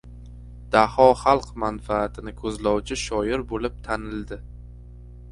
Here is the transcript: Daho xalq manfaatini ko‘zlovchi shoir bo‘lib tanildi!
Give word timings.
Daho 0.75 1.03
xalq 1.23 1.51
manfaatini 1.63 2.33
ko‘zlovchi 2.39 2.97
shoir 3.01 3.43
bo‘lib 3.51 3.77
tanildi! 3.89 4.39